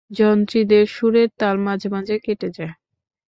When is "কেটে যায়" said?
2.19-2.73